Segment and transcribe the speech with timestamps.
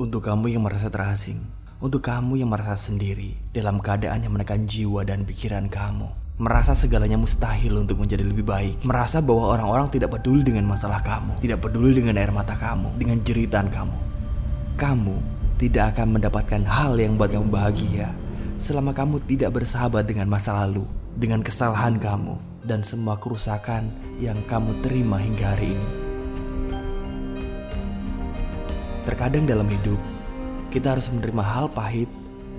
[0.00, 1.44] Untuk kamu yang merasa terasing,
[1.76, 6.08] untuk kamu yang merasa sendiri dalam keadaan yang menekan jiwa dan pikiran kamu,
[6.40, 11.36] merasa segalanya mustahil untuk menjadi lebih baik, merasa bahwa orang-orang tidak peduli dengan masalah kamu,
[11.44, 13.92] tidak peduli dengan air mata kamu, dengan jeritan kamu.
[14.80, 15.16] Kamu
[15.60, 18.08] tidak akan mendapatkan hal yang buat kamu bahagia
[18.56, 24.80] selama kamu tidak bersahabat dengan masa lalu, dengan kesalahan kamu, dan semua kerusakan yang kamu
[24.80, 25.99] terima hingga hari ini.
[29.10, 29.98] Terkadang dalam hidup,
[30.70, 32.06] kita harus menerima hal pahit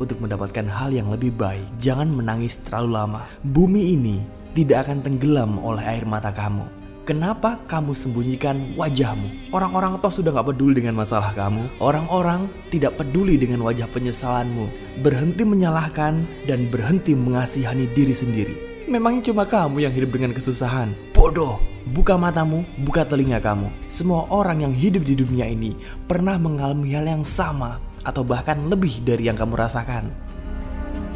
[0.00, 1.68] untuk mendapatkan hal yang lebih baik.
[1.76, 3.28] Jangan menangis terlalu lama.
[3.52, 4.24] Bumi ini
[4.56, 6.64] tidak akan tenggelam oleh air mata kamu.
[7.04, 9.52] Kenapa kamu sembunyikan wajahmu?
[9.52, 11.68] Orang-orang toh sudah gak peduli dengan masalah kamu.
[11.84, 14.72] Orang-orang tidak peduli dengan wajah penyesalanmu.
[15.04, 18.56] Berhenti menyalahkan dan berhenti mengasihani diri sendiri.
[18.88, 20.96] Memang cuma kamu yang hidup dengan kesusahan.
[21.12, 21.60] Bodoh.
[21.88, 23.72] Buka matamu, buka telinga kamu.
[23.88, 25.72] Semua orang yang hidup di dunia ini
[26.04, 30.12] pernah mengalami hal yang sama atau bahkan lebih dari yang kamu rasakan.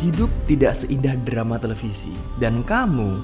[0.00, 3.20] Hidup tidak seindah drama televisi dan kamu,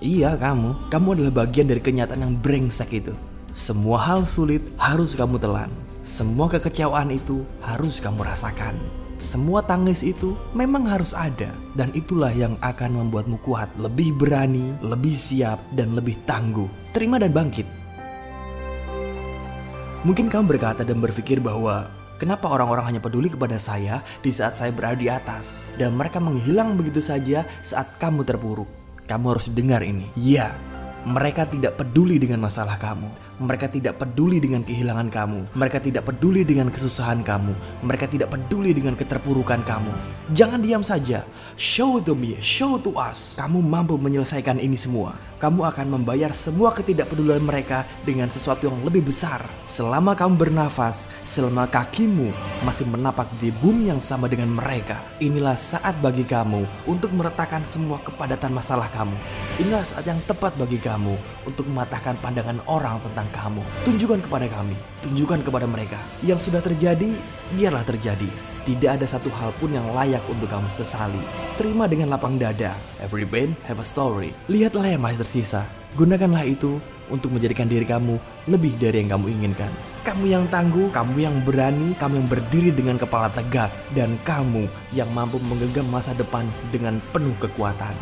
[0.00, 3.12] iya kamu, kamu adalah bagian dari kenyataan yang brengsek itu.
[3.52, 5.68] Semua hal sulit harus kamu telan.
[6.00, 9.01] Semua kekecewaan itu harus kamu rasakan.
[9.22, 15.14] Semua tangis itu memang harus ada dan itulah yang akan membuatmu kuat, lebih berani, lebih
[15.14, 16.66] siap dan lebih tangguh.
[16.90, 17.62] Terima dan bangkit.
[20.02, 21.86] Mungkin kamu berkata dan berpikir bahwa
[22.18, 26.74] kenapa orang-orang hanya peduli kepada saya di saat saya berada di atas dan mereka menghilang
[26.74, 28.66] begitu saja saat kamu terpuruk.
[29.06, 30.10] Kamu harus dengar ini.
[30.18, 30.50] Ya,
[31.06, 33.31] mereka tidak peduli dengan masalah kamu.
[33.42, 35.58] Mereka tidak peduli dengan kehilangan kamu.
[35.58, 37.82] Mereka tidak peduli dengan kesusahan kamu.
[37.82, 39.90] Mereka tidak peduli dengan keterpurukan kamu.
[40.30, 41.26] Jangan diam saja.
[41.58, 43.34] Show to me, show to us.
[43.34, 45.18] Kamu mampu menyelesaikan ini semua.
[45.42, 49.42] Kamu akan membayar semua ketidakpedulian mereka dengan sesuatu yang lebih besar.
[49.66, 52.30] Selama kamu bernafas, selama kakimu
[52.62, 57.98] masih menapak di bumi yang sama dengan mereka, inilah saat bagi kamu untuk meretakkan semua
[58.06, 59.18] kepadatan masalah kamu.
[59.58, 63.64] Inilah saat yang tepat bagi kamu untuk mematahkan pandangan orang tentang kamu.
[63.88, 65.98] Tunjukkan kepada kami, tunjukkan kepada mereka.
[66.20, 67.10] Yang sudah terjadi,
[67.56, 68.28] biarlah terjadi.
[68.62, 71.18] Tidak ada satu hal pun yang layak untuk kamu sesali.
[71.58, 72.76] Terima dengan lapang dada.
[73.02, 74.30] Every pain have a story.
[74.46, 75.66] Lihatlah yang masih tersisa.
[75.98, 76.78] Gunakanlah itu
[77.12, 78.16] untuk menjadikan diri kamu
[78.48, 79.72] lebih dari yang kamu inginkan.
[80.02, 84.66] Kamu yang tangguh, kamu yang berani, kamu yang berdiri dengan kepala tegak, dan kamu
[84.96, 87.94] yang mampu menggenggam masa depan dengan penuh kekuatan.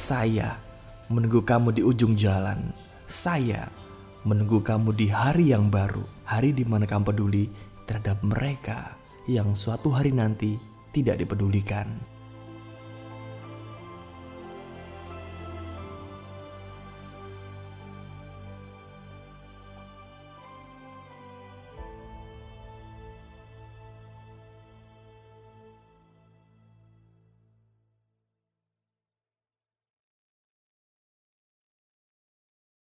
[0.00, 0.56] Saya
[1.12, 2.72] menunggu kamu di ujung jalan.
[3.04, 3.68] Saya
[4.24, 7.52] menunggu kamu di hari yang baru, hari di mana kamu peduli
[7.84, 8.96] terhadap mereka
[9.28, 10.56] yang suatu hari nanti
[10.96, 12.00] tidak dipedulikan.